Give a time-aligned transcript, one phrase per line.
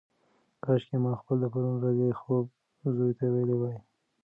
[0.63, 2.45] کاشکي ما خپل د پرون ورځې خوب
[2.95, 3.77] زوی ته ویلی وای.